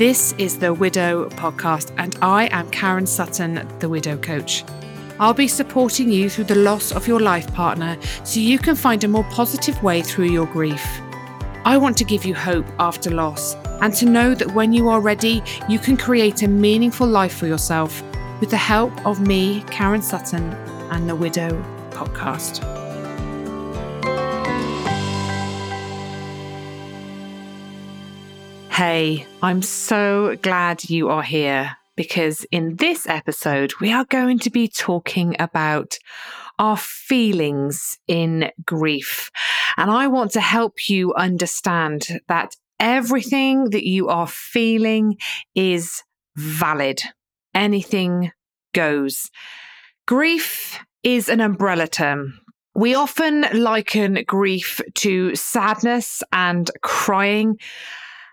This 0.00 0.32
is 0.38 0.58
the 0.58 0.72
Widow 0.72 1.28
Podcast, 1.28 1.92
and 1.98 2.16
I 2.22 2.48
am 2.52 2.70
Karen 2.70 3.06
Sutton, 3.06 3.68
the 3.80 3.88
Widow 3.90 4.16
Coach. 4.16 4.64
I'll 5.18 5.34
be 5.34 5.46
supporting 5.46 6.10
you 6.10 6.30
through 6.30 6.44
the 6.44 6.54
loss 6.54 6.90
of 6.90 7.06
your 7.06 7.20
life 7.20 7.52
partner 7.52 7.98
so 8.24 8.40
you 8.40 8.58
can 8.58 8.76
find 8.76 9.04
a 9.04 9.08
more 9.08 9.24
positive 9.24 9.82
way 9.82 10.00
through 10.00 10.30
your 10.30 10.46
grief. 10.46 10.82
I 11.66 11.76
want 11.76 11.98
to 11.98 12.04
give 12.04 12.24
you 12.24 12.34
hope 12.34 12.64
after 12.78 13.10
loss 13.10 13.56
and 13.82 13.92
to 13.96 14.06
know 14.06 14.34
that 14.34 14.54
when 14.54 14.72
you 14.72 14.88
are 14.88 15.02
ready, 15.02 15.42
you 15.68 15.78
can 15.78 15.98
create 15.98 16.42
a 16.44 16.48
meaningful 16.48 17.06
life 17.06 17.36
for 17.36 17.46
yourself 17.46 18.02
with 18.40 18.48
the 18.48 18.56
help 18.56 19.04
of 19.04 19.20
me, 19.20 19.62
Karen 19.70 20.00
Sutton, 20.00 20.50
and 20.92 21.10
the 21.10 21.14
Widow 21.14 21.62
Podcast. 21.90 22.79
Hey, 28.82 29.26
I'm 29.42 29.60
so 29.60 30.36
glad 30.40 30.88
you 30.88 31.10
are 31.10 31.22
here 31.22 31.76
because 31.96 32.46
in 32.50 32.76
this 32.76 33.06
episode, 33.06 33.74
we 33.78 33.92
are 33.92 34.06
going 34.06 34.38
to 34.38 34.48
be 34.48 34.68
talking 34.68 35.36
about 35.38 35.98
our 36.58 36.78
feelings 36.78 37.98
in 38.08 38.50
grief. 38.64 39.30
And 39.76 39.90
I 39.90 40.06
want 40.06 40.30
to 40.30 40.40
help 40.40 40.88
you 40.88 41.12
understand 41.12 42.06
that 42.28 42.56
everything 42.78 43.68
that 43.68 43.86
you 43.86 44.08
are 44.08 44.26
feeling 44.26 45.18
is 45.54 46.02
valid. 46.34 47.02
Anything 47.54 48.32
goes. 48.72 49.30
Grief 50.06 50.78
is 51.02 51.28
an 51.28 51.42
umbrella 51.42 51.86
term. 51.86 52.40
We 52.74 52.94
often 52.94 53.44
liken 53.52 54.24
grief 54.26 54.80
to 54.94 55.34
sadness 55.34 56.22
and 56.32 56.70
crying 56.80 57.58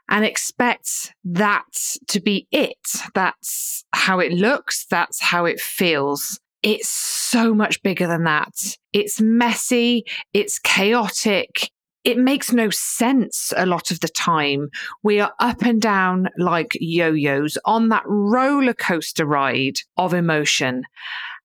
and 0.09 0.23
expect 0.25 1.13
that 1.23 1.65
to 2.07 2.19
be 2.19 2.47
it. 2.51 2.77
That's 3.13 3.85
how 3.93 4.19
it 4.19 4.31
looks. 4.31 4.85
That's 4.89 5.21
how 5.21 5.45
it 5.45 5.59
feels. 5.59 6.39
It's 6.63 6.89
so 6.89 7.53
much 7.53 7.81
bigger 7.83 8.07
than 8.07 8.23
that. 8.23 8.53
It's 8.93 9.21
messy. 9.21 10.05
It's 10.33 10.59
chaotic. 10.59 11.69
It 12.03 12.17
makes 12.17 12.53
no 12.53 12.69
sense 12.69 13.51
a 13.57 13.65
lot 13.65 13.91
of 13.91 13.99
the 13.99 14.07
time. 14.07 14.69
We 15.03 15.19
are 15.19 15.33
up 15.39 15.63
and 15.63 15.81
down 15.81 16.29
like 16.37 16.77
yo 16.79 17.11
yo's 17.11 17.57
on 17.65 17.89
that 17.89 18.03
roller 18.05 18.73
coaster 18.73 19.25
ride 19.25 19.79
of 19.97 20.13
emotion. 20.13 20.83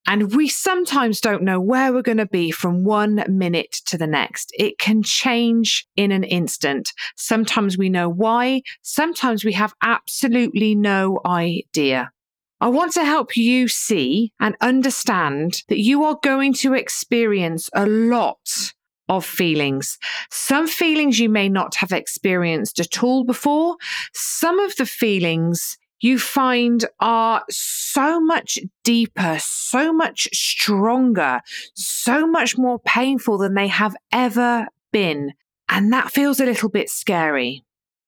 And 0.07 0.35
we 0.35 0.49
sometimes 0.49 1.21
don't 1.21 1.43
know 1.43 1.61
where 1.61 1.93
we're 1.93 2.03
going 2.03 2.19
to 2.19 2.27
be 2.27 2.51
from 2.51 2.85
one 2.85 3.25
minute 3.29 3.73
to 3.87 3.97
the 3.97 4.07
next. 4.07 4.53
It 4.59 4.79
can 4.79 5.03
change 5.03 5.87
in 5.97 6.11
an 6.11 6.25
instant. 6.25 6.93
Sometimes 7.17 7.79
we 7.79 7.89
know 7.89 8.09
why. 8.09 8.63
Sometimes 8.83 9.45
we 9.45 9.53
have 9.53 9.75
absolutely 9.83 10.75
no 10.75 11.21
idea. 11.25 12.11
I 12.61 12.69
want 12.69 12.93
to 12.93 13.05
help 13.05 13.37
you 13.37 13.69
see 13.69 14.33
and 14.39 14.57
understand 14.61 15.63
that 15.69 15.81
you 15.81 16.05
are 16.05 16.19
going 16.23 16.53
to 16.55 16.75
experience 16.75 17.69
a 17.75 17.87
lot 17.87 18.73
of 19.09 19.25
feelings. 19.25 19.99
Some 20.31 20.69
feelings 20.69 21.19
you 21.19 21.29
may 21.29 21.49
not 21.49 21.75
have 21.77 21.93
experienced 21.93 22.79
at 22.81 23.03
all 23.03 23.25
before. 23.25 23.77
Some 24.15 24.59
of 24.61 24.77
the 24.77 24.87
feelings 24.87 25.77
you 26.03 26.19
find 26.19 26.85
are 27.01 27.45
so 27.49 28.21
much 28.21 28.59
deeper, 28.85 29.39
so 29.41 29.93
much 29.93 30.29
stronger, 30.33 31.41
so 31.75 32.27
much 32.27 32.59
more 32.59 32.81
painful 32.81 33.39
than 33.39 33.55
they 33.55 33.69
have 33.69 33.97
ever 34.11 34.67
been. 34.93 35.33
And 35.69 35.93
that 35.93 36.11
feels 36.11 36.41
a 36.41 36.45
little 36.45 36.69
bit 36.69 36.91
scary. 36.91 37.65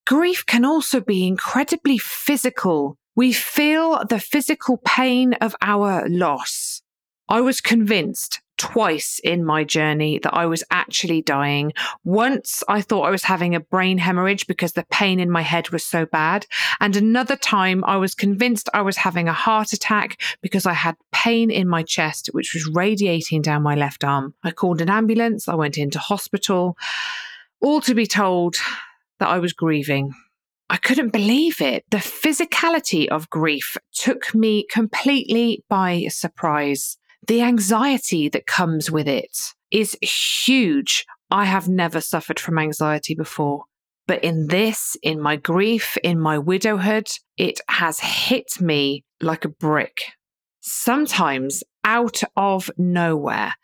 Grief 0.06 0.44
can 0.44 0.64
also 0.64 1.00
be 1.00 1.26
incredibly 1.26 1.96
physical. 1.96 2.98
We 3.14 3.32
feel 3.32 4.04
the 4.04 4.18
physical 4.18 4.78
pain 4.84 5.34
of 5.34 5.54
our 5.62 6.06
loss. 6.08 6.82
I 7.28 7.40
was 7.40 7.60
convinced 7.60 8.40
twice 8.56 9.20
in 9.24 9.44
my 9.44 9.64
journey 9.64 10.18
that 10.20 10.34
I 10.34 10.46
was 10.46 10.62
actually 10.70 11.22
dying. 11.22 11.72
Once 12.04 12.62
I 12.68 12.80
thought 12.80 13.06
I 13.06 13.10
was 13.10 13.24
having 13.24 13.54
a 13.54 13.60
brain 13.60 13.98
hemorrhage 13.98 14.46
because 14.46 14.72
the 14.72 14.86
pain 14.90 15.20
in 15.20 15.30
my 15.30 15.42
head 15.42 15.70
was 15.70 15.84
so 15.84 16.06
bad. 16.06 16.46
And 16.80 16.96
another 16.96 17.36
time 17.36 17.84
I 17.84 17.96
was 17.96 18.14
convinced 18.14 18.68
I 18.72 18.82
was 18.82 18.96
having 18.96 19.28
a 19.28 19.32
heart 19.32 19.72
attack 19.72 20.20
because 20.42 20.66
I 20.66 20.72
had 20.72 20.96
pain 21.12 21.50
in 21.50 21.68
my 21.68 21.82
chest, 21.82 22.28
which 22.32 22.54
was 22.54 22.70
radiating 22.72 23.42
down 23.42 23.62
my 23.62 23.74
left 23.74 24.04
arm. 24.04 24.34
I 24.42 24.50
called 24.50 24.80
an 24.80 24.90
ambulance. 24.90 25.48
I 25.48 25.54
went 25.54 25.78
into 25.78 25.98
hospital, 25.98 26.76
all 27.60 27.80
to 27.82 27.94
be 27.94 28.06
told 28.06 28.56
that 29.18 29.28
I 29.28 29.38
was 29.38 29.52
grieving. 29.52 30.12
I 30.70 30.76
couldn't 30.76 31.10
believe 31.10 31.60
it. 31.60 31.84
The 31.90 31.98
physicality 31.98 33.06
of 33.08 33.28
grief 33.28 33.76
took 33.92 34.34
me 34.34 34.66
completely 34.70 35.62
by 35.68 36.06
surprise 36.08 36.96
the 37.26 37.42
anxiety 37.42 38.28
that 38.28 38.46
comes 38.46 38.90
with 38.90 39.08
it 39.08 39.36
is 39.70 39.96
huge. 40.00 41.04
I 41.30 41.44
have 41.44 41.68
never 41.68 42.00
suffered 42.00 42.38
from 42.38 42.58
anxiety 42.58 43.14
before. 43.14 43.64
But 44.06 44.22
in 44.22 44.48
this, 44.48 44.96
in 45.02 45.20
my 45.20 45.36
grief, 45.36 45.96
in 46.02 46.20
my 46.20 46.38
widowhood, 46.38 47.08
it 47.36 47.60
has 47.68 47.98
hit 48.00 48.60
me 48.60 49.04
like 49.20 49.44
a 49.44 49.48
brick. 49.48 50.02
Sometimes 50.60 51.62
out 51.84 52.22
of 52.36 52.70
nowhere. 52.78 53.54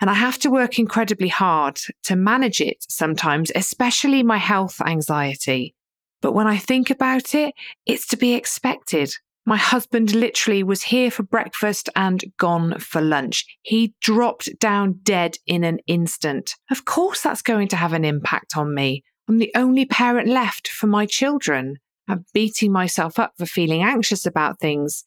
And 0.00 0.10
I 0.10 0.14
have 0.14 0.38
to 0.40 0.50
work 0.50 0.78
incredibly 0.78 1.28
hard 1.28 1.80
to 2.04 2.16
manage 2.16 2.60
it 2.60 2.84
sometimes, 2.88 3.50
especially 3.54 4.22
my 4.22 4.38
health 4.38 4.80
anxiety. 4.80 5.74
But 6.20 6.32
when 6.32 6.46
I 6.46 6.56
think 6.56 6.90
about 6.90 7.34
it, 7.34 7.54
it's 7.86 8.06
to 8.08 8.16
be 8.16 8.34
expected. 8.34 9.12
My 9.44 9.56
husband 9.56 10.14
literally 10.14 10.62
was 10.62 10.82
here 10.82 11.10
for 11.10 11.24
breakfast 11.24 11.88
and 11.96 12.22
gone 12.38 12.78
for 12.78 13.00
lunch. 13.00 13.44
He 13.62 13.94
dropped 14.00 14.58
down 14.60 15.00
dead 15.02 15.36
in 15.46 15.64
an 15.64 15.78
instant. 15.86 16.54
Of 16.70 16.84
course, 16.84 17.22
that's 17.22 17.42
going 17.42 17.68
to 17.68 17.76
have 17.76 17.92
an 17.92 18.04
impact 18.04 18.56
on 18.56 18.72
me. 18.74 19.02
I'm 19.28 19.38
the 19.38 19.52
only 19.56 19.84
parent 19.84 20.28
left 20.28 20.68
for 20.68 20.86
my 20.86 21.06
children. 21.06 21.78
And 22.08 22.24
beating 22.34 22.72
myself 22.72 23.18
up 23.18 23.32
for 23.38 23.46
feeling 23.46 23.82
anxious 23.82 24.26
about 24.26 24.58
things 24.58 25.04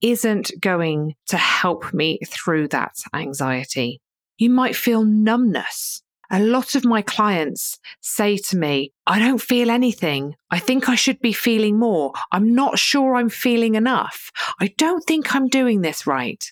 isn't 0.00 0.50
going 0.60 1.14
to 1.28 1.36
help 1.36 1.94
me 1.94 2.18
through 2.26 2.68
that 2.68 2.94
anxiety. 3.14 4.00
You 4.38 4.50
might 4.50 4.74
feel 4.74 5.04
numbness 5.04 6.02
a 6.32 6.40
lot 6.40 6.74
of 6.74 6.84
my 6.84 7.02
clients 7.02 7.78
say 8.00 8.38
to 8.38 8.56
me, 8.56 8.92
I 9.06 9.18
don't 9.18 9.40
feel 9.40 9.70
anything. 9.70 10.34
I 10.50 10.58
think 10.58 10.88
I 10.88 10.94
should 10.94 11.20
be 11.20 11.34
feeling 11.34 11.78
more. 11.78 12.12
I'm 12.32 12.54
not 12.54 12.78
sure 12.78 13.14
I'm 13.14 13.28
feeling 13.28 13.74
enough. 13.74 14.30
I 14.58 14.72
don't 14.78 15.04
think 15.04 15.34
I'm 15.34 15.48
doing 15.48 15.82
this 15.82 16.06
right. 16.06 16.42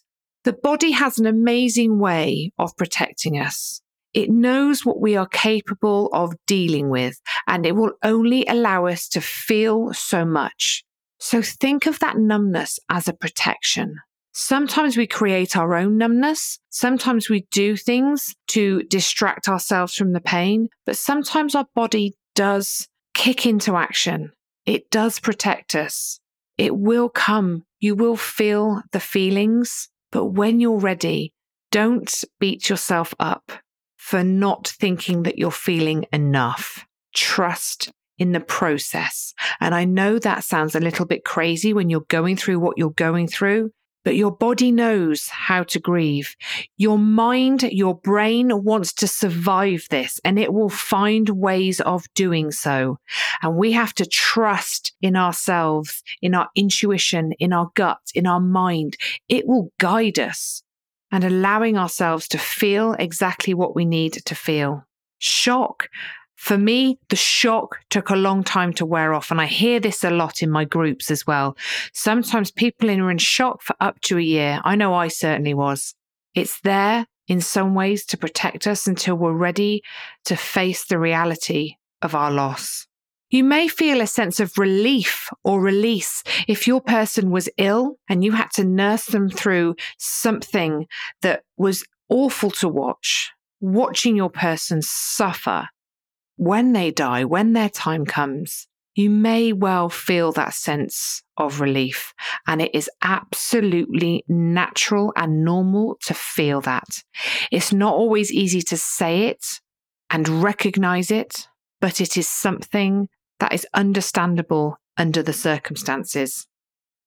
The 0.45 0.53
body 0.53 0.91
has 0.93 1.19
an 1.19 1.27
amazing 1.27 1.99
way 1.99 2.53
of 2.59 2.77
protecting 2.77 3.39
us. 3.39 3.81
It 4.13 4.29
knows 4.29 4.85
what 4.85 5.01
we 5.01 5.17
are 5.17 5.27
capable 5.27 6.11
of 6.13 6.35
dealing 6.47 6.91
with, 6.91 7.21
and 7.47 7.65
it 7.65 7.77
will 7.77 7.93
only 8.03 8.45
allow 8.47 8.87
us 8.87 9.09
to 9.11 9.21
feel 9.21 9.95
so 9.95 10.25
much. 10.25 10.85
So 11.19 11.43
think 11.43 11.87
of 11.87 12.01
that 12.01 12.19
numbness 12.19 12.79
as 12.91 13.09
a 13.09 13.13
protection. 13.13 13.97
Sometimes 14.33 14.97
we 14.97 15.07
create 15.07 15.57
our 15.57 15.75
own 15.75 15.99
numbness. 15.99 16.59
Sometimes 16.71 17.29
we 17.29 17.47
do 17.51 17.77
things 17.77 18.35
to 18.49 18.83
distract 18.85 19.49
ourselves 19.49 19.95
from 19.95 20.13
the 20.13 20.21
pain, 20.21 20.69
but 20.87 20.97
sometimes 20.97 21.55
our 21.55 21.67
body 21.75 22.15
does 22.35 22.89
kick 23.15 23.45
into 23.45 23.77
action. 23.77 24.33
It 24.67 24.91
does 24.91 25.19
protect 25.19 25.75
us. 25.75 26.21
It 26.59 26.77
will 26.77 27.09
come. 27.09 27.65
You 27.81 27.95
will 27.95 28.17
feel 28.17 28.83
the 28.93 29.01
feelings, 29.01 29.89
but 30.13 30.27
when 30.27 30.61
you're 30.61 30.79
ready, 30.79 31.33
don't 31.71 32.13
beat 32.39 32.69
yourself 32.69 33.15
up 33.19 33.51
for 33.97 34.23
not 34.23 34.69
thinking 34.69 35.23
that 35.25 35.39
you're 35.39 35.51
feeling 35.51 36.05
enough. 36.13 36.87
Trust 37.15 37.91
in 38.19 38.33
the 38.33 38.41
process. 38.41 39.33
And 39.61 39.75
I 39.75 39.85
know 39.85 40.19
that 40.19 40.45
sounds 40.45 40.75
a 40.75 40.81
little 40.81 41.07
bit 41.07 41.25
crazy 41.25 41.73
when 41.73 41.89
you're 41.89 42.05
going 42.09 42.37
through 42.37 42.61
what 42.61 42.77
you're 42.77 42.91
going 42.91 43.27
through, 43.27 43.71
but 44.05 44.17
your 44.17 44.31
body 44.31 44.73
knows 44.73 45.29
how 45.29 45.63
to 45.65 45.79
grieve. 45.79 46.35
Your 46.77 46.99
mind, 46.99 47.63
your 47.65 47.95
brain 47.95 48.65
wants 48.65 48.93
to 48.95 49.07
survive 49.07 49.87
this 49.91 50.21
and 50.25 50.39
it 50.39 50.53
will 50.53 50.69
find 50.71 51.29
ways 51.29 51.81
of 51.81 52.05
doing 52.15 52.51
so. 52.51 52.99
And 53.43 53.57
we 53.57 53.73
have 53.73 53.95
to 53.95 54.07
trust 54.07 54.93
in 55.03 55.17
ourselves, 55.17 56.03
in 56.23 56.35
our 56.35 56.49
intuition, 56.55 57.33
in 57.39 57.53
our 57.53 57.71
gut, 57.75 58.01
in 58.15 58.27
our 58.27 58.41
mind. 58.41 58.97
It 59.29 59.47
will 59.47 59.71
guide 59.79 60.19
us 60.19 60.63
and 61.13 61.25
allowing 61.25 61.77
ourselves 61.77 62.29
to 62.29 62.39
feel 62.39 62.95
exactly 62.95 63.55
what 63.55 63.75
we 63.75 63.85
need 63.85 64.13
to 64.25 64.35
feel. 64.35 64.85
Shock 65.19 65.89
for 66.41 66.57
me, 66.57 66.99
the 67.11 67.17
shock 67.17 67.81
took 67.91 68.09
a 68.09 68.17
long 68.17 68.43
time 68.43 68.73
to 68.73 68.87
wear 68.87 69.13
off. 69.13 69.31
And 69.31 69.43
I 69.43 69.45
hear 69.45 69.79
this 69.79 70.03
a 70.03 70.09
lot 70.09 70.43
in 70.43 70.51
my 70.51 70.65
groups 70.65 71.11
as 71.11 71.27
well. 71.27 71.55
Sometimes 71.93 72.51
people 72.51 72.91
are 72.91 73.11
in 73.11 73.19
shock 73.19 73.61
for 73.61 73.77
up 73.79 74.01
to 74.01 74.17
a 74.17 74.23
year. 74.23 74.59
I 74.65 74.75
know 74.75 74.95
I 74.95 75.09
certainly 75.09 75.53
was. 75.53 75.95
It's 76.35 76.59
there 76.63 77.07
in 77.29 77.43
some 77.43 77.75
ways 77.75 78.07
to 78.07 78.17
protect 78.17 78.67
us 78.67 78.87
until 78.87 79.17
we're 79.17 79.35
ready 79.35 79.83
to 80.25 80.35
face 80.35 80.87
the 80.87 80.99
reality 80.99 81.75
of 82.01 82.15
our 82.15 82.31
loss. 82.31 82.87
You 83.29 83.45
may 83.45 83.69
feel 83.69 84.01
a 84.01 84.07
sense 84.07 84.41
of 84.41 84.57
relief 84.57 85.29
or 85.45 85.61
release 85.61 86.25
if 86.49 86.67
your 86.67 86.81
person 86.81 87.31
was 87.31 87.51
ill 87.59 87.99
and 88.09 88.25
you 88.25 88.33
had 88.33 88.51
to 88.53 88.65
nurse 88.65 89.05
them 89.05 89.29
through 89.29 89.77
something 89.99 90.87
that 91.21 91.43
was 91.59 91.85
awful 92.09 92.51
to 92.53 92.69
watch. 92.69 93.31
Watching 93.61 94.17
your 94.17 94.31
person 94.31 94.81
suffer 94.81 95.69
when 96.41 96.73
they 96.73 96.91
die, 96.91 97.23
when 97.23 97.53
their 97.53 97.69
time 97.69 98.07
comes, 98.07 98.67
you 98.95 99.11
may 99.11 99.53
well 99.53 99.91
feel 99.91 100.33
that 100.33 100.55
sense 100.55 101.23
of 101.37 101.61
relief. 101.61 102.15
And 102.47 102.63
it 102.63 102.75
is 102.75 102.89
absolutely 103.03 104.25
natural 104.27 105.13
and 105.17 105.45
normal 105.45 105.99
to 106.07 106.15
feel 106.15 106.63
that. 106.63 107.03
It's 107.53 107.75
not 107.75 107.93
always 107.93 108.33
easy 108.33 108.63
to 108.63 108.79
say 108.79 109.27
it 109.27 109.61
and 110.09 110.43
recognize 110.43 111.11
it, 111.11 111.47
but 111.79 112.01
it 112.01 112.17
is 112.17 112.27
something 112.27 113.11
that 113.39 113.53
is 113.53 113.67
understandable 113.75 114.79
under 114.97 115.23
the 115.23 115.35
circumstances. 115.35 116.47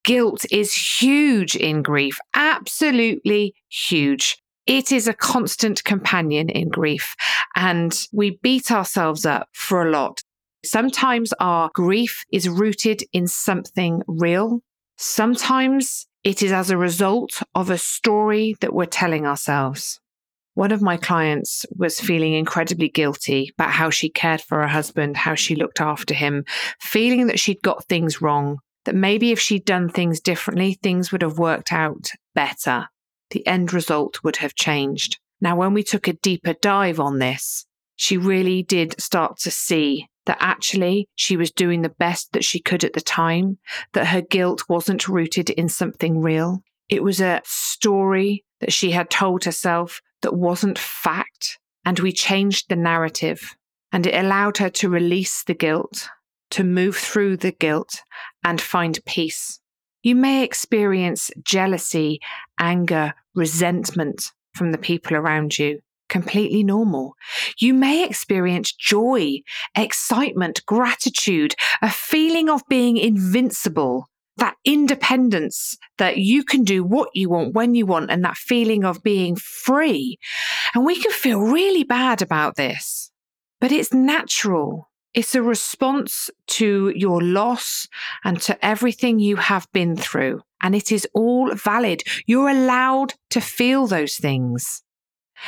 Guilt 0.04 0.44
is 0.52 1.00
huge 1.00 1.56
in 1.56 1.82
grief, 1.82 2.18
absolutely 2.34 3.56
huge. 3.68 4.38
It 4.66 4.92
is 4.92 5.06
a 5.06 5.12
constant 5.12 5.84
companion 5.84 6.48
in 6.48 6.70
grief, 6.70 7.14
and 7.54 7.94
we 8.12 8.38
beat 8.42 8.70
ourselves 8.70 9.26
up 9.26 9.48
for 9.52 9.86
a 9.86 9.90
lot. 9.90 10.22
Sometimes 10.64 11.34
our 11.38 11.70
grief 11.74 12.24
is 12.32 12.48
rooted 12.48 13.02
in 13.12 13.26
something 13.26 14.00
real. 14.06 14.60
Sometimes 14.96 16.06
it 16.22 16.42
is 16.42 16.50
as 16.50 16.70
a 16.70 16.78
result 16.78 17.42
of 17.54 17.68
a 17.68 17.76
story 17.76 18.56
that 18.60 18.72
we're 18.72 18.86
telling 18.86 19.26
ourselves. 19.26 20.00
One 20.54 20.72
of 20.72 20.80
my 20.80 20.96
clients 20.96 21.66
was 21.76 22.00
feeling 22.00 22.32
incredibly 22.32 22.88
guilty 22.88 23.52
about 23.58 23.72
how 23.72 23.90
she 23.90 24.08
cared 24.08 24.40
for 24.40 24.62
her 24.62 24.68
husband, 24.68 25.18
how 25.18 25.34
she 25.34 25.56
looked 25.56 25.80
after 25.80 26.14
him, 26.14 26.44
feeling 26.80 27.26
that 27.26 27.40
she'd 27.40 27.60
got 27.60 27.84
things 27.84 28.22
wrong, 28.22 28.60
that 28.86 28.94
maybe 28.94 29.32
if 29.32 29.40
she'd 29.40 29.66
done 29.66 29.90
things 29.90 30.20
differently, 30.20 30.78
things 30.82 31.12
would 31.12 31.22
have 31.22 31.38
worked 31.38 31.72
out 31.72 32.12
better. 32.34 32.88
The 33.34 33.46
end 33.48 33.72
result 33.72 34.22
would 34.22 34.36
have 34.36 34.54
changed. 34.54 35.18
Now, 35.40 35.56
when 35.56 35.74
we 35.74 35.82
took 35.82 36.06
a 36.06 36.12
deeper 36.12 36.52
dive 36.52 37.00
on 37.00 37.18
this, 37.18 37.66
she 37.96 38.16
really 38.16 38.62
did 38.62 39.00
start 39.00 39.38
to 39.38 39.50
see 39.50 40.06
that 40.26 40.36
actually 40.38 41.08
she 41.16 41.36
was 41.36 41.50
doing 41.50 41.82
the 41.82 41.88
best 41.88 42.32
that 42.32 42.44
she 42.44 42.60
could 42.60 42.84
at 42.84 42.92
the 42.92 43.00
time, 43.00 43.58
that 43.92 44.06
her 44.06 44.20
guilt 44.20 44.68
wasn't 44.68 45.08
rooted 45.08 45.50
in 45.50 45.68
something 45.68 46.20
real. 46.20 46.62
It 46.88 47.02
was 47.02 47.20
a 47.20 47.42
story 47.44 48.44
that 48.60 48.72
she 48.72 48.92
had 48.92 49.10
told 49.10 49.42
herself 49.42 50.00
that 50.22 50.36
wasn't 50.36 50.78
fact. 50.78 51.58
And 51.84 51.98
we 51.98 52.12
changed 52.12 52.68
the 52.68 52.76
narrative 52.76 53.56
and 53.90 54.06
it 54.06 54.14
allowed 54.14 54.58
her 54.58 54.70
to 54.70 54.88
release 54.88 55.42
the 55.42 55.54
guilt, 55.54 56.08
to 56.50 56.62
move 56.62 56.94
through 56.96 57.38
the 57.38 57.50
guilt 57.50 58.00
and 58.44 58.60
find 58.60 59.04
peace. 59.04 59.58
You 60.04 60.14
may 60.14 60.44
experience 60.44 61.30
jealousy, 61.42 62.20
anger, 62.60 63.14
resentment 63.34 64.32
from 64.52 64.70
the 64.70 64.78
people 64.78 65.16
around 65.16 65.58
you. 65.58 65.80
Completely 66.10 66.62
normal. 66.62 67.14
You 67.58 67.72
may 67.72 68.04
experience 68.04 68.72
joy, 68.72 69.38
excitement, 69.74 70.60
gratitude, 70.66 71.54
a 71.80 71.90
feeling 71.90 72.50
of 72.50 72.62
being 72.68 72.98
invincible 72.98 74.10
that 74.36 74.56
independence 74.64 75.76
that 75.96 76.18
you 76.18 76.44
can 76.44 76.64
do 76.64 76.84
what 76.84 77.08
you 77.14 77.30
want 77.30 77.54
when 77.54 77.74
you 77.74 77.86
want 77.86 78.10
and 78.10 78.22
that 78.24 78.36
feeling 78.36 78.84
of 78.84 79.02
being 79.02 79.36
free. 79.36 80.18
And 80.74 80.84
we 80.84 81.00
can 81.00 81.12
feel 81.12 81.40
really 81.40 81.84
bad 81.84 82.20
about 82.20 82.56
this, 82.56 83.10
but 83.58 83.72
it's 83.72 83.94
natural. 83.94 84.90
It's 85.14 85.34
a 85.34 85.42
response 85.42 86.28
to 86.48 86.92
your 86.94 87.22
loss 87.22 87.88
and 88.24 88.40
to 88.42 88.64
everything 88.64 89.20
you 89.20 89.36
have 89.36 89.68
been 89.72 89.96
through. 89.96 90.40
And 90.60 90.74
it 90.74 90.90
is 90.90 91.06
all 91.14 91.54
valid. 91.54 92.02
You're 92.26 92.48
allowed 92.48 93.14
to 93.30 93.40
feel 93.40 93.86
those 93.86 94.16
things. 94.16 94.82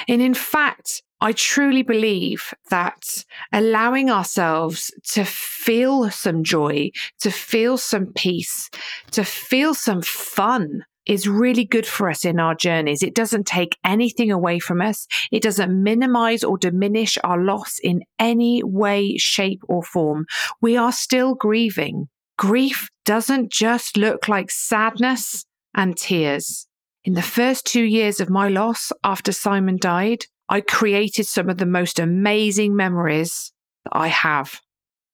And 0.09 0.23
in 0.23 0.35
fact, 0.35 1.03
I 1.21 1.33
truly 1.33 1.83
believe 1.83 2.53
that 2.71 3.25
allowing 3.53 4.11
ourselves 4.11 4.93
to 5.13 5.25
feel 5.25 6.11
some 6.11 6.45
joy, 6.45 6.91
to 7.21 7.31
feel 7.31 7.79
some 7.79 8.13
peace, 8.15 8.71
to 9.13 9.25
feel 9.25 9.75
some 9.75 10.03
fun 10.03 10.85
is 11.07 11.29
really 11.29 11.65
good 11.65 11.87
for 11.87 12.11
us 12.11 12.25
in 12.25 12.41
our 12.41 12.55
journeys. 12.55 13.03
It 13.03 13.15
doesn't 13.15 13.47
take 13.47 13.79
anything 13.85 14.31
away 14.31 14.59
from 14.59 14.81
us. 14.81 15.07
It 15.31 15.43
doesn't 15.43 15.83
minimize 15.83 16.43
or 16.43 16.59
diminish 16.59 17.17
our 17.23 17.41
loss 17.41 17.79
in 17.83 18.03
any 18.19 18.63
way, 18.65 19.17
shape, 19.17 19.63
or 19.69 19.83
form. 19.83 20.27
We 20.61 20.77
are 20.77 20.93
still 20.93 21.35
grieving. 21.35 22.09
Grief 22.37 22.91
doesn't 23.05 23.51
just 23.51 23.97
look 23.97 24.29
like 24.29 24.51
sadness 24.51 25.47
and 25.75 25.97
tears. 25.97 26.67
In 27.05 27.15
the 27.15 27.23
first 27.23 27.67
two 27.67 27.85
years 27.85 28.21
of 28.21 28.29
my 28.29 28.49
loss 28.49 28.91
after 29.05 29.31
Simon 29.31 29.79
died, 29.81 30.25
I 30.49 30.61
created 30.61 31.27
some 31.27 31.49
of 31.49 31.59
the 31.59 31.67
most 31.67 31.99
amazing 31.99 32.75
memories 32.75 33.53
that 33.85 33.97
I 33.97 34.09
have. 34.09 34.61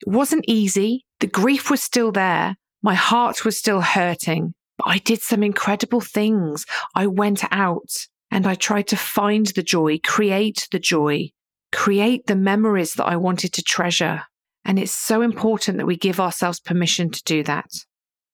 It 0.00 0.11
wasn't 0.11 0.45
easy. 0.49 1.05
The 1.21 1.27
grief 1.27 1.71
was 1.71 1.83
still 1.83 2.11
there. 2.11 2.56
My 2.83 2.95
heart 2.95 3.45
was 3.45 3.56
still 3.56 3.81
hurting, 3.81 4.55
but 4.79 4.89
I 4.89 4.99
did 4.99 5.21
some 5.23 5.43
incredible 5.43 6.01
things. 6.01 6.67
I 6.95 7.07
went 7.07 7.45
out 7.51 8.07
and 8.31 8.47
I 8.47 8.55
tried 8.55 8.89
to 8.89 8.97
find 8.97 9.47
the 9.47 9.63
joy, 9.63 9.99
create 10.03 10.69
the 10.71 10.79
joy, 10.79 11.31
create 11.71 12.27
the 12.27 12.37
memories 12.37 12.95
that 12.95 13.07
I 13.07 13.17
wanted 13.17 13.53
to 13.55 13.63
treasure. 13.63 14.23
And 14.65 14.79
it's 14.79 14.93
so 14.93 15.23
important 15.23 15.79
that 15.79 15.87
we 15.87 15.97
give 15.97 16.21
ourselves 16.21 16.61
permission 16.61 17.11
to 17.11 17.23
do 17.25 17.43
that. 17.45 17.71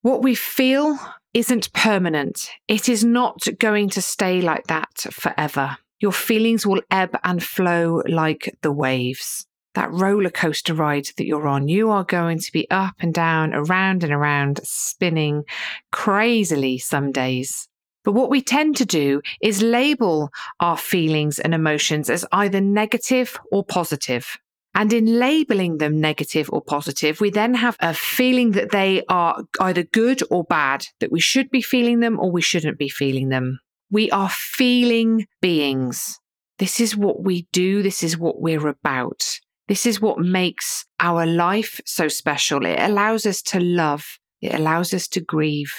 What 0.02 0.22
we 0.22 0.34
feel 0.34 0.98
isn't 1.34 1.72
permanent. 1.72 2.50
It 2.68 2.88
is 2.88 3.04
not 3.04 3.46
going 3.58 3.90
to 3.90 4.02
stay 4.02 4.40
like 4.40 4.66
that 4.68 5.06
forever. 5.10 5.78
Your 6.00 6.12
feelings 6.12 6.64
will 6.64 6.82
ebb 6.90 7.18
and 7.24 7.42
flow 7.42 8.02
like 8.06 8.56
the 8.62 8.72
waves. 8.72 9.47
That 9.74 9.92
roller 9.92 10.30
coaster 10.30 10.74
ride 10.74 11.08
that 11.16 11.26
you're 11.26 11.46
on, 11.46 11.68
you 11.68 11.90
are 11.90 12.04
going 12.04 12.38
to 12.38 12.52
be 12.52 12.68
up 12.70 12.94
and 13.00 13.12
down, 13.14 13.54
around 13.54 14.02
and 14.02 14.12
around, 14.12 14.60
spinning 14.64 15.44
crazily 15.92 16.78
some 16.78 17.12
days. 17.12 17.68
But 18.04 18.12
what 18.12 18.30
we 18.30 18.40
tend 18.40 18.76
to 18.78 18.86
do 18.86 19.20
is 19.40 19.62
label 19.62 20.30
our 20.60 20.76
feelings 20.76 21.38
and 21.38 21.54
emotions 21.54 22.08
as 22.08 22.24
either 22.32 22.60
negative 22.60 23.38
or 23.52 23.64
positive. 23.64 24.38
And 24.74 24.92
in 24.92 25.18
labeling 25.18 25.78
them 25.78 26.00
negative 26.00 26.48
or 26.52 26.62
positive, 26.62 27.20
we 27.20 27.30
then 27.30 27.54
have 27.54 27.76
a 27.80 27.92
feeling 27.92 28.52
that 28.52 28.70
they 28.70 29.02
are 29.08 29.42
either 29.60 29.82
good 29.82 30.22
or 30.30 30.44
bad, 30.44 30.86
that 31.00 31.12
we 31.12 31.20
should 31.20 31.50
be 31.50 31.60
feeling 31.60 32.00
them 32.00 32.18
or 32.18 32.30
we 32.30 32.42
shouldn't 32.42 32.78
be 32.78 32.88
feeling 32.88 33.28
them. 33.28 33.60
We 33.90 34.10
are 34.10 34.28
feeling 34.30 35.26
beings. 35.40 36.20
This 36.58 36.80
is 36.80 36.96
what 36.96 37.22
we 37.22 37.48
do. 37.52 37.82
This 37.82 38.02
is 38.02 38.16
what 38.16 38.40
we're 38.40 38.68
about. 38.68 39.40
This 39.68 39.84
is 39.84 40.00
what 40.00 40.18
makes 40.18 40.86
our 40.98 41.26
life 41.26 41.80
so 41.84 42.08
special. 42.08 42.64
It 42.64 42.80
allows 42.80 43.26
us 43.26 43.42
to 43.42 43.60
love. 43.60 44.18
It 44.40 44.54
allows 44.54 44.94
us 44.94 45.06
to 45.08 45.20
grieve. 45.20 45.72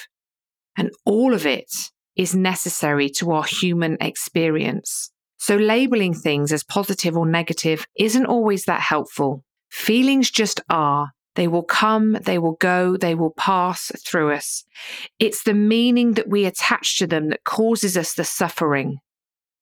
And 0.78 0.92
all 1.06 1.34
of 1.34 1.46
it 1.46 1.74
is 2.16 2.36
necessary 2.36 3.10
to 3.10 3.32
our 3.32 3.44
human 3.44 3.98
experience. 4.00 5.12
So 5.38 5.56
labeling 5.56 6.14
things 6.14 6.54
as 6.54 6.64
positive 6.64 7.18
or 7.18 7.26
negative 7.26 7.88
isn't 7.98 8.26
always 8.26 8.66
that 8.66 8.82
helpful. 8.82 9.44
Feelings 9.72 10.30
just 10.30 10.62
are. 10.70 11.12
They 11.36 11.48
will 11.48 11.64
come, 11.64 12.18
they 12.22 12.38
will 12.38 12.58
go, 12.60 12.98
they 12.98 13.16
will 13.16 13.32
pass 13.32 13.92
through 14.06 14.34
us. 14.34 14.66
It's 15.20 15.44
the 15.44 15.54
meaning 15.54 16.14
that 16.14 16.28
we 16.28 16.46
attach 16.46 16.98
to 17.00 17.08
them 17.08 17.30
that 17.30 17.44
causes 17.46 17.96
us 17.96 18.14
the 18.14 18.26
suffering. 18.26 18.98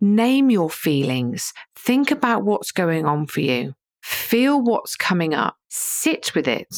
Name 0.02 0.50
your 0.50 0.70
feelings. 0.70 1.54
Think 1.76 2.10
about 2.10 2.44
what's 2.44 2.72
going 2.72 3.06
on 3.06 3.28
for 3.28 3.42
you. 3.42 3.76
Feel 4.08 4.62
what's 4.62 4.96
coming 4.96 5.34
up. 5.34 5.58
Sit 5.68 6.34
with 6.34 6.48
it. 6.48 6.74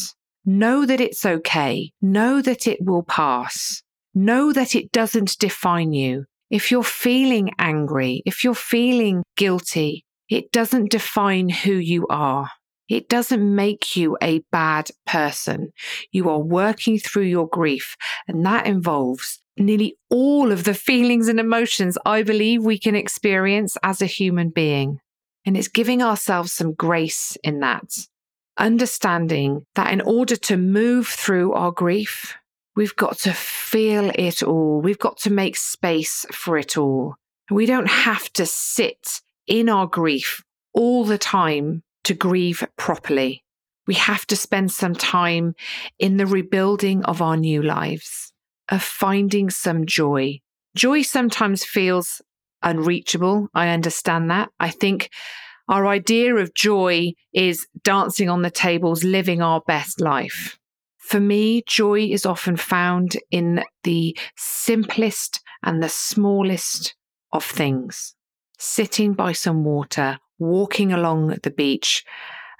Know 0.45 0.83
that 0.87 0.99
it's 0.99 1.27
okay. 1.27 1.91
Know 2.01 2.41
that 2.41 2.65
it 2.65 2.79
will 2.81 3.03
pass. 3.03 3.83
Know 4.15 4.51
that 4.51 4.73
it 4.73 4.91
doesn't 4.91 5.37
define 5.37 5.93
you. 5.93 6.25
If 6.49 6.71
you're 6.71 6.83
feeling 6.83 7.51
angry, 7.59 8.23
if 8.25 8.43
you're 8.43 8.55
feeling 8.55 9.21
guilty, 9.37 10.05
it 10.27 10.51
doesn't 10.51 10.89
define 10.89 11.49
who 11.49 11.73
you 11.73 12.07
are. 12.07 12.49
It 12.89 13.09
doesn't 13.09 13.55
make 13.55 13.95
you 13.95 14.17
a 14.23 14.41
bad 14.51 14.89
person. 15.05 15.71
You 16.11 16.29
are 16.31 16.39
working 16.41 16.97
through 16.97 17.25
your 17.25 17.47
grief, 17.47 17.95
and 18.27 18.43
that 18.47 18.65
involves 18.65 19.39
nearly 19.55 19.97
all 20.09 20.51
of 20.51 20.63
the 20.63 20.73
feelings 20.73 21.27
and 21.27 21.39
emotions 21.39 21.95
I 22.07 22.23
believe 22.23 22.63
we 22.63 22.79
can 22.79 22.95
experience 22.95 23.77
as 23.83 24.01
a 24.01 24.07
human 24.07 24.49
being. 24.49 24.99
And 25.45 25.57
it's 25.57 25.67
giving 25.67 26.01
ourselves 26.01 26.51
some 26.51 26.73
grace 26.73 27.37
in 27.43 27.59
that. 27.61 27.91
Understanding 28.57 29.65
that 29.75 29.91
in 29.93 30.01
order 30.01 30.35
to 30.35 30.57
move 30.57 31.07
through 31.07 31.53
our 31.53 31.71
grief, 31.71 32.35
we've 32.75 32.95
got 32.95 33.17
to 33.19 33.33
feel 33.33 34.11
it 34.15 34.43
all. 34.43 34.81
We've 34.81 34.99
got 34.99 35.17
to 35.19 35.31
make 35.31 35.55
space 35.55 36.25
for 36.31 36.57
it 36.57 36.77
all. 36.77 37.15
We 37.49 37.65
don't 37.65 37.89
have 37.89 38.31
to 38.33 38.45
sit 38.45 39.21
in 39.47 39.69
our 39.69 39.87
grief 39.87 40.43
all 40.73 41.05
the 41.05 41.17
time 41.17 41.83
to 42.03 42.13
grieve 42.13 42.63
properly. 42.77 43.43
we 43.89 43.95
have 43.95 44.23
to 44.27 44.35
spend 44.35 44.71
some 44.71 44.93
time 44.93 45.55
in 45.97 46.17
the 46.17 46.27
rebuilding 46.27 47.03
of 47.05 47.23
our 47.23 47.35
new 47.35 47.63
lives, 47.63 48.31
of 48.69 48.83
finding 48.83 49.49
some 49.49 49.87
joy. 49.87 50.39
Joy 50.75 51.01
sometimes 51.01 51.65
feels 51.65 52.21
unreachable. 52.61 53.47
I 53.53 53.69
understand 53.69 54.29
that. 54.31 54.49
I 54.59 54.69
think 54.69 55.09
our 55.67 55.85
idea 55.85 56.35
of 56.35 56.53
joy 56.53 57.13
is 57.33 57.67
dancing 57.83 58.29
on 58.29 58.41
the 58.41 58.51
tables, 58.51 59.03
living 59.03 59.41
our 59.41 59.61
best 59.61 60.01
life. 60.01 60.57
For 60.97 61.19
me, 61.19 61.63
joy 61.65 62.01
is 62.05 62.25
often 62.25 62.57
found 62.57 63.17
in 63.31 63.63
the 63.83 64.17
simplest 64.35 65.41
and 65.63 65.81
the 65.81 65.89
smallest 65.89 66.95
of 67.31 67.43
things. 67.43 68.15
Sitting 68.57 69.13
by 69.13 69.31
some 69.31 69.63
water, 69.63 70.19
walking 70.37 70.91
along 70.91 71.37
the 71.43 71.51
beach, 71.51 72.03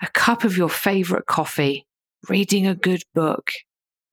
a 0.02 0.08
cup 0.08 0.44
of 0.44 0.58
your 0.58 0.70
favorite 0.70 1.26
coffee, 1.26 1.86
reading 2.28 2.68
a 2.68 2.76
good 2.76 3.04
book, 3.14 3.52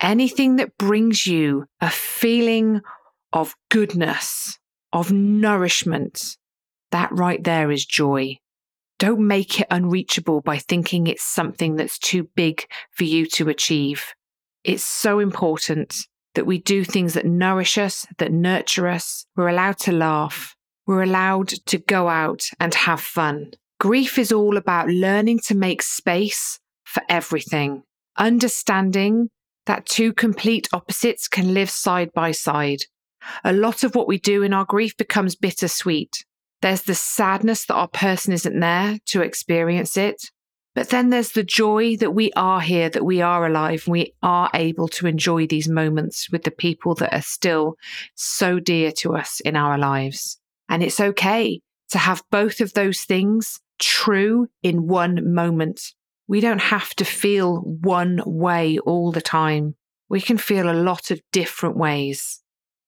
anything 0.01 0.57
that 0.57 0.77
brings 0.79 1.27
you 1.27 1.67
a 1.81 1.91
feeling 1.91 2.81
of 3.33 3.55
goodness, 3.71 4.59
of 4.93 5.13
nourishment, 5.13 6.37
that 6.91 7.11
right 7.13 7.43
there 7.43 7.71
is 7.71 7.85
joy. 7.85 8.37
Don't 8.99 9.27
make 9.27 9.61
it 9.61 9.67
unreachable 9.71 10.41
by 10.41 10.59
thinking 10.59 11.07
it's 11.07 11.23
something 11.23 11.77
that's 11.77 11.99
too 11.99 12.29
big 12.35 12.67
for 12.91 13.05
you 13.05 13.27
to 13.27 13.49
achieve. 13.49 14.15
It's 14.65 14.85
so 14.85 15.19
important 15.19 15.95
that 16.35 16.47
we 16.47 16.59
do 16.59 16.85
things 16.85 17.15
that 17.15 17.27
nourish 17.27 17.79
us, 17.79 18.07
that 18.19 18.33
nurture 18.33 18.89
us. 18.89 19.27
We're 19.37 19.49
allowed 19.49 19.79
to 19.81 19.93
laugh. 19.93 20.55
We're 20.87 21.03
allowed 21.03 21.49
to 21.49 21.79
go 21.79 22.09
out 22.09 22.49
and 22.61 22.73
have 22.75 23.01
fun. 23.01 23.53
Grief 23.79 24.19
is 24.19 24.33
all 24.33 24.57
about 24.57 24.89
learning 24.89 25.41
to 25.47 25.55
make 25.55 25.83
space 25.83 26.59
for 26.85 27.03
everything, 27.09 27.83
understanding 28.17 29.29
that 29.67 29.85
two 29.85 30.13
complete 30.13 30.69
opposites 30.73 31.29
can 31.29 31.53
live 31.53 31.69
side 31.69 32.13
by 32.15 32.31
side. 32.31 32.81
A 33.45 33.53
lot 33.53 33.85
of 33.85 33.95
what 33.95 34.09
we 34.09 34.19
do 34.19 34.43
in 34.43 34.53
our 34.53 34.65
grief 34.65 34.97
becomes 34.97 35.35
bittersweet. 35.35 36.25
There's 36.63 36.83
the 36.83 36.95
sadness 36.95 37.67
that 37.67 37.75
our 37.75 37.89
person 37.89 38.33
isn't 38.33 38.61
there 38.61 38.99
to 39.07 39.23
experience 39.23 39.97
it. 39.97 40.31
But 40.75 40.91
then 40.91 41.09
there's 41.09 41.33
the 41.33 41.43
joy 41.43 41.97
that 41.97 42.11
we 42.11 42.33
are 42.37 42.61
here, 42.61 42.91
that 42.91 43.05
we 43.05 43.23
are 43.23 43.47
alive, 43.47 43.85
and 43.87 43.93
we 43.93 44.15
are 44.23 44.51
able 44.53 44.89
to 44.89 45.07
enjoy 45.07 45.47
these 45.47 45.69
moments 45.69 46.31
with 46.31 46.43
the 46.43 46.51
people 46.51 46.95
that 46.97 47.15
are 47.15 47.23
still 47.23 47.77
so 48.15 48.61
dear 48.61 48.93
to 48.99 49.17
us 49.17 49.41
in 49.41 49.57
our 49.57 49.79
lives. 49.79 50.39
And 50.69 50.83
it's 50.83 51.01
okay 51.01 51.63
to 51.93 51.99
have 51.99 52.23
both 52.31 52.61
of 52.61 52.75
those 52.75 53.03
things 53.03 53.59
true 53.79 54.49
in 54.63 54.87
one 54.87 55.33
moment. 55.33 55.81
We 56.29 56.41
don't 56.41 56.61
have 56.61 56.95
to 56.97 57.07
feel 57.07 57.61
one 57.61 58.21
way 58.27 58.79
all 58.79 59.13
the 59.13 59.23
time. 59.23 59.77
We 60.11 60.21
can 60.21 60.37
feel 60.37 60.71
a 60.71 60.75
lot 60.75 61.11
of 61.11 61.23
different 61.33 61.79
ways. 61.79 62.43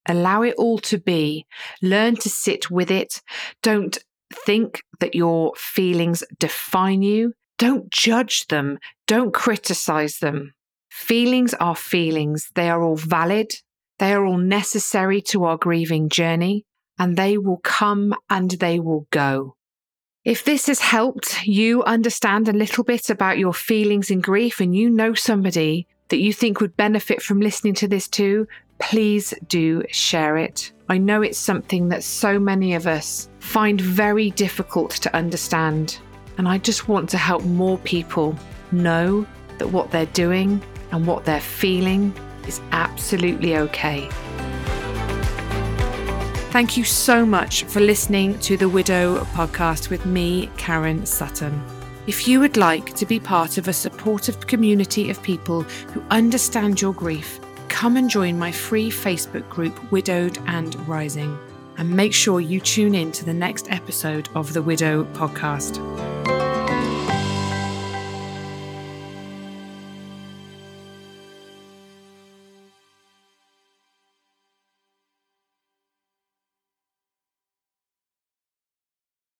Allow 0.09 0.41
it 0.41 0.55
all 0.57 0.79
to 0.79 0.97
be. 0.97 1.45
Learn 1.81 2.15
to 2.17 2.29
sit 2.29 2.69
with 2.69 2.89
it. 2.89 3.21
Don't 3.61 3.97
think 4.45 4.81
that 4.99 5.15
your 5.15 5.53
feelings 5.55 6.23
define 6.39 7.03
you. 7.03 7.33
Don't 7.59 7.91
judge 7.91 8.47
them. 8.47 8.79
Don't 9.05 9.33
criticize 9.33 10.17
them. 10.17 10.53
Feelings 10.89 11.53
are 11.53 11.75
feelings. 11.75 12.49
They 12.55 12.69
are 12.69 12.83
all 12.83 12.95
valid. 12.95 13.53
They 13.99 14.13
are 14.13 14.25
all 14.25 14.37
necessary 14.37 15.21
to 15.23 15.43
our 15.43 15.57
grieving 15.57 16.09
journey, 16.09 16.65
and 16.97 17.15
they 17.15 17.37
will 17.37 17.59
come 17.63 18.15
and 18.29 18.49
they 18.51 18.79
will 18.79 19.07
go. 19.11 19.55
If 20.25 20.43
this 20.43 20.67
has 20.67 20.79
helped 20.79 21.45
you 21.45 21.83
understand 21.83 22.47
a 22.47 22.53
little 22.53 22.83
bit 22.83 23.09
about 23.09 23.37
your 23.37 23.53
feelings 23.53 24.09
in 24.09 24.21
grief 24.21 24.59
and 24.59 24.75
you 24.75 24.89
know 24.89 25.13
somebody 25.13 25.87
that 26.09 26.19
you 26.19 26.33
think 26.33 26.59
would 26.59 26.75
benefit 26.75 27.21
from 27.21 27.39
listening 27.39 27.73
to 27.75 27.87
this 27.87 28.07
too, 28.07 28.47
please 28.79 29.33
do 29.47 29.83
share 29.89 30.37
it. 30.37 30.71
I 30.89 30.97
know 30.97 31.21
it's 31.21 31.37
something 31.37 31.89
that 31.89 32.03
so 32.03 32.39
many 32.39 32.73
of 32.73 32.87
us 32.87 33.29
find 33.39 33.79
very 33.79 34.31
difficult 34.31 34.91
to 34.91 35.15
understand. 35.15 35.99
And 36.37 36.47
I 36.47 36.57
just 36.57 36.87
want 36.87 37.09
to 37.09 37.17
help 37.17 37.43
more 37.43 37.77
people 37.79 38.35
know 38.71 39.25
that 39.57 39.67
what 39.67 39.91
they're 39.91 40.05
doing 40.07 40.61
and 40.91 41.05
what 41.05 41.25
they're 41.25 41.41
feeling 41.41 42.13
is 42.47 42.61
absolutely 42.71 43.57
okay. 43.57 44.09
Thank 46.51 46.77
you 46.77 46.83
so 46.83 47.25
much 47.25 47.65
for 47.65 47.79
listening 47.79 48.39
to 48.39 48.57
the 48.57 48.67
Widow 48.67 49.23
podcast 49.35 49.91
with 49.91 50.05
me, 50.07 50.49
Karen 50.57 51.05
Sutton. 51.05 51.61
If 52.07 52.27
you 52.27 52.39
would 52.39 52.57
like 52.57 52.95
to 52.95 53.05
be 53.05 53.19
part 53.19 53.59
of 53.59 53.67
a 53.67 53.73
supportive 53.73 54.47
community 54.47 55.11
of 55.11 55.21
people 55.21 55.61
who 55.61 56.01
understand 56.09 56.81
your 56.81 56.93
grief, 56.93 57.39
come 57.79 57.95
and 57.95 58.09
join 58.09 58.37
my 58.37 58.51
free 58.51 58.91
Facebook 58.91 59.47
group, 59.47 59.89
Widowed 59.89 60.37
and 60.47 60.75
Rising. 60.85 61.39
And 61.77 61.89
make 61.89 62.13
sure 62.13 62.41
you 62.41 62.59
tune 62.59 62.93
in 62.93 63.09
to 63.13 63.23
the 63.23 63.33
next 63.33 63.71
episode 63.71 64.27
of 64.35 64.51
the 64.51 64.61
Widow 64.61 65.05
podcast. 65.13 65.77